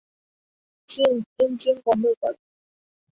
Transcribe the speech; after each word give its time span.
জিন, 0.89 1.15
ইঞ্জিন 1.43 1.77
বন্ধ 1.85 2.03
কর। 2.21 2.33